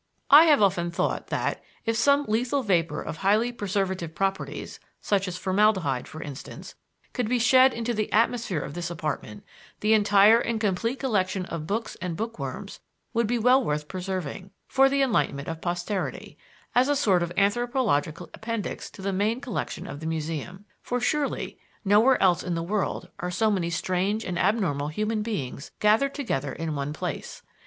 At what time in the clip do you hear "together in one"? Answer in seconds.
26.15-26.91